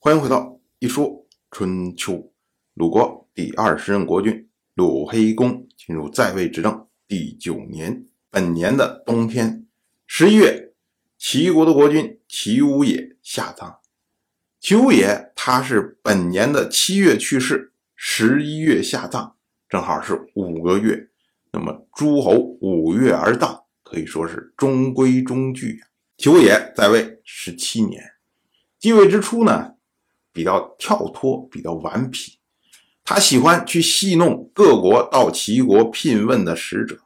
[0.00, 2.32] 欢迎回到一说春秋。
[2.74, 9.66] 鲁国第二十任国君鲁黑公进入在位执政第九年，本年的冬天
[10.06, 10.72] 十一月，
[11.18, 13.80] 齐国的国君齐武也下葬。
[14.60, 19.34] 齐武也他是本年的七月去世，十一月下葬，
[19.68, 21.08] 正好是五个月。
[21.50, 25.82] 那么诸侯五月而葬，可以说是中规中矩。
[26.16, 28.12] 齐武也在位十七年，
[28.78, 29.74] 继位之初呢，
[30.38, 32.38] 比较跳脱，比较顽皮。
[33.02, 36.96] 他喜欢去戏弄各国到齐国聘问的使者，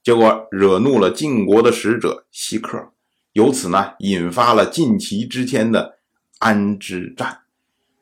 [0.00, 2.92] 结果惹怒了晋国的使者西克，
[3.32, 5.98] 由此呢引发了晋齐之间的
[6.38, 7.40] 安之战。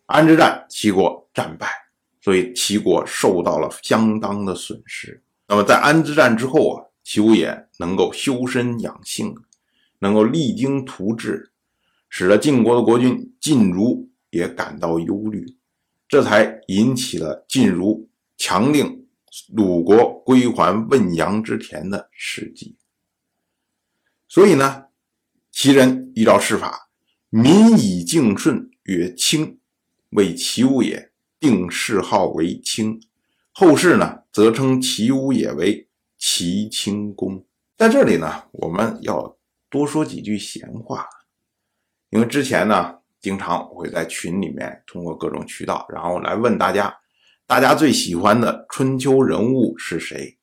[0.04, 1.66] 安之战，齐国战败，
[2.20, 5.22] 所以齐国受到了相当的损失。
[5.48, 9.34] 那么在安之战之后啊，齐武也能够修身养性，
[10.00, 11.50] 能够励精图治，
[12.10, 15.56] 使得晋国的国君晋如也感到忧虑。
[16.08, 19.09] 这才引起了晋如强令
[19.52, 22.76] 鲁国归还汶阳之田的事迹。
[24.28, 24.84] 所以呢，
[25.51, 26.90] 齐人依照世法，
[27.28, 29.59] 民以敬顺曰卿，
[30.10, 33.01] 为齐武也定谥号为卿。
[33.51, 37.45] 后世呢，则称齐武也为齐清公。
[37.76, 39.36] 在这里呢，我们要
[39.68, 41.08] 多说几句闲话，
[42.10, 42.98] 因为之前呢。
[43.27, 46.96] 经常我会在群里面通过各种渠道，然后来问大家，
[47.45, 50.38] 大家最喜欢的春秋人物是谁？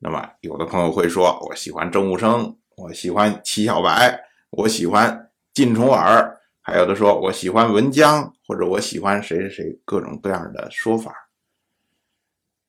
[0.00, 11.14] 那么有的朋友会说，我喜欢郑武生，我喜欢齐小白，我喜欢晋重耳，还有的说我喜欢文姜，或者我喜欢谁谁谁，各种各样的说法。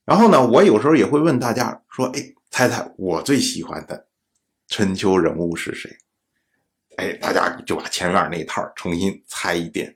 [0.05, 4.07] 然后呢，我有时候也会问大家说，哎，猜猜我最喜欢的
[4.67, 5.97] 春秋人物是谁？
[6.97, 9.95] 哎，大家就把前面那一套重新猜一遍，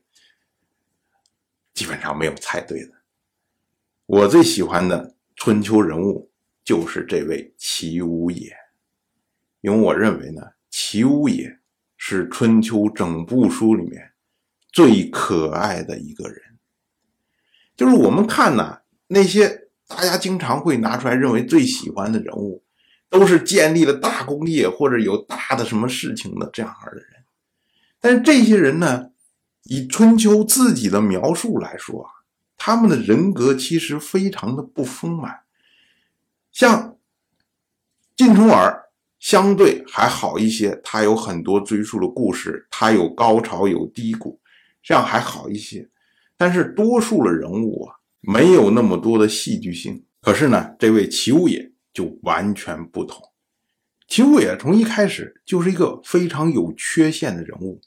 [1.73, 2.91] 基本上没有猜对的。
[4.05, 6.31] 我最喜欢的春秋人物
[6.63, 8.55] 就是这位齐武也，
[9.61, 11.59] 因为我认为呢，齐武也
[11.97, 14.11] 是春秋整部书里面
[14.71, 16.59] 最可爱的一个人。
[17.75, 22.63] 就是我们看呢，那些大家经常会拿出来认为最喜欢的人物。
[23.11, 27.09] 都是建立了大功业或者有大的什么事情的这样儿的人，
[27.99, 29.09] 但是这些人呢，
[29.63, 32.09] 以春秋自己的描述来说啊，
[32.57, 35.41] 他们的人格其实非常的不丰满。
[36.53, 36.95] 像
[38.15, 38.89] 晋重耳
[39.19, 44.39] 相对还好一些，他有很多追溯的故事，他有高潮有低谷，
[44.81, 45.89] 这样还好一些。
[46.37, 50.01] 但是多数的人物啊，没有那么多的戏剧性。
[50.21, 51.70] 可是呢，这位齐武也。
[51.93, 53.21] 就完全不同。
[54.07, 57.81] 齐武也从一开始就是一个非常有缺陷的人物，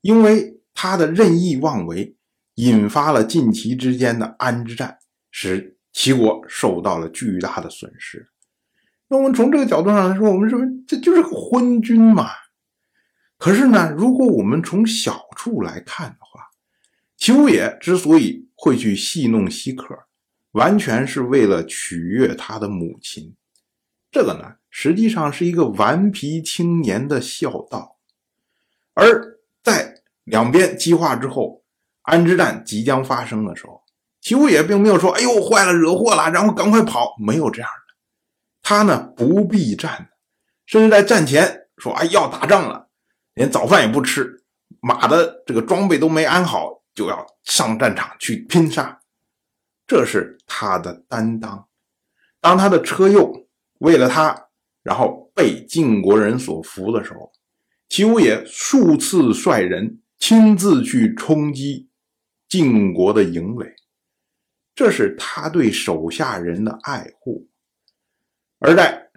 [0.00, 2.16] 因为他的任意妄为，
[2.56, 4.98] 引发了晋齐之间的安之战，
[5.30, 8.28] 使齐国受到了巨大的损失。
[9.06, 12.30] 那我们从这个角度上来说，我们认为这就是个昏君嘛。
[13.38, 16.48] 可是呢，如果我们从小处来看的话，
[17.16, 20.03] 齐武也之所以会去戏弄西客。
[20.54, 23.36] 完全是为了取悦他的母亲，
[24.10, 27.98] 这个呢，实际上是一个顽皮青年的孝道。
[28.94, 31.64] 而在两边激化之后，
[32.02, 33.82] 安之战即将发生的时候，
[34.20, 37.94] 齐武也并没有说：“哎呦，坏了，惹祸了，然后赶快跑。”没有这样的，
[38.62, 40.10] 他呢不必战，
[40.66, 42.88] 甚至在战前说：“哎，要打仗了，
[43.34, 44.44] 连早饭也不吃，
[44.80, 48.96] 马的这个装备都没安好，就要上战场去拼杀。”
[49.86, 51.68] 这是他的担当。
[52.40, 54.48] 当他的车右为了他，
[54.82, 57.32] 然后被晋国人所俘的时候，
[57.88, 61.88] 齐武也数次率人亲自去冲击
[62.48, 63.74] 晋国的营垒，
[64.74, 67.48] 这是他对手下人的爱护。
[68.58, 69.10] 而在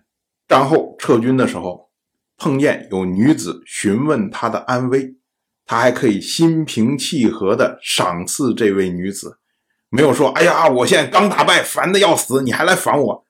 [0.48, 1.92] 战后撤军的时候，
[2.38, 5.18] 碰见有女子询问他的安危，
[5.66, 9.40] 他还可以心平气和地赏赐这位女子。
[9.90, 13.26] 没有说，哎呀，我现在刚打败，烦的要死，你还来烦我。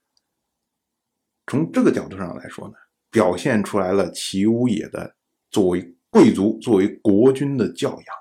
[1.46, 2.74] 从这个角度上来说呢，
[3.12, 5.16] 表现出来了齐武也的
[5.52, 8.16] 作为贵族、作为国君的教养。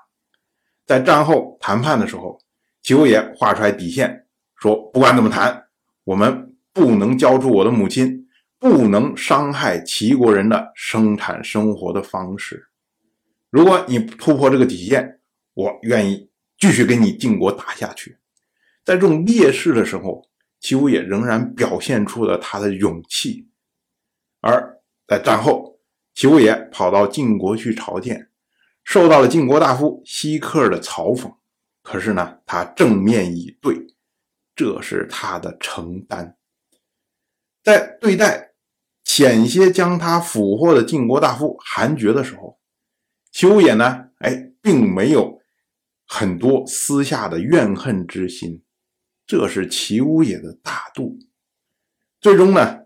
[0.85, 2.39] 在战后谈判的时候，
[2.83, 5.67] 齐武也画出来底线，说不管怎么谈，
[6.03, 8.27] 我们不能交出我的母亲，
[8.59, 12.69] 不能伤害齐国人的生产生活的方式。
[13.49, 15.19] 如果你突破这个底线，
[15.55, 16.29] 我愿意
[16.59, 18.15] 继续跟你晋国打下去。
[18.87, 20.29] 在这种劣势的时候，
[20.61, 23.49] 齐武也仍然表现出了他的勇气。
[24.39, 25.81] 而在战后，
[26.15, 28.29] 齐武也跑到晋国去朝见，
[28.85, 31.35] 受到了晋国大夫西克的嘲讽，
[31.83, 33.75] 可是呢，他正面以对，
[34.55, 36.37] 这是他的承担。
[37.61, 38.53] 在对待
[39.03, 42.57] 险些将他俘获的晋国大夫韩厥的时候，
[43.33, 45.41] 齐武也呢，哎，并没有
[46.05, 48.63] 很多私下的怨恨之心，
[49.27, 51.19] 这是齐武爷的大度。
[52.21, 52.79] 最终呢，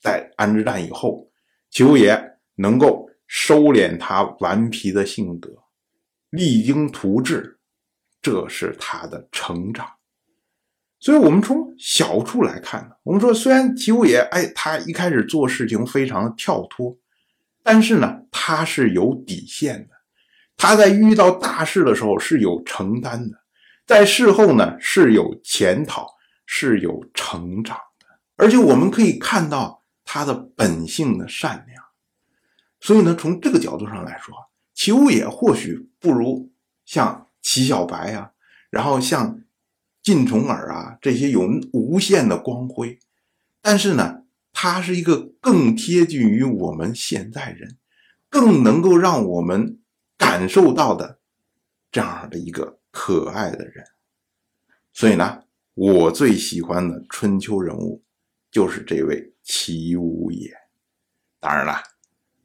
[0.00, 1.30] 在安之战以后，
[1.68, 2.18] 齐武爷
[2.54, 5.50] 能够收敛他顽皮的性格，
[6.30, 7.58] 励精图治，
[8.22, 9.86] 这是他的成长。
[11.00, 16.96] 所以，我们从小处来看呢，我们说，虽然齐武爷，哎，他一开始做事情非常的跳脱，
[17.62, 19.94] 但是呢，他是有底线的。
[20.56, 23.39] 他在遇到大事的时候是有承担的，
[23.90, 26.06] 在事后呢是有检讨，
[26.46, 28.06] 是有成长的。
[28.36, 31.82] 而且我们可以看到他的本性的善良。
[32.78, 34.32] 所以呢，从这个角度上来说，
[34.74, 36.52] 齐武也或许不如
[36.84, 38.30] 像齐小白啊，
[38.70, 39.40] 然后像。
[40.02, 42.98] 晋重耳啊，这些有无限的光辉，
[43.60, 47.76] 但是呢，他是一个更贴近于我们现在人，
[48.30, 49.78] 更能够让我们
[50.16, 51.18] 感受到的
[51.92, 53.84] 这样的一个可爱的人。
[54.92, 55.42] 所以呢，
[55.74, 58.02] 我最喜欢的春秋人物
[58.50, 60.52] 就是这位齐武也。
[61.38, 61.82] 当然了，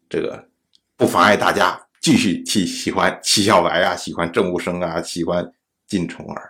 [0.07, 0.47] 这个
[0.95, 5.51] 不妨碍大家继续去喜欢齐小白啊，喜欢郑武生啊，喜欢
[5.88, 6.50] 晋重耳。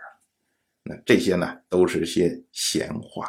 [0.84, 3.28] 那这些呢，都是些闲话。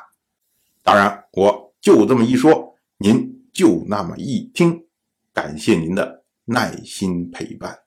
[0.83, 4.85] 当然，我就这么一说，您就那么一听。
[5.33, 7.86] 感谢您的耐心陪伴。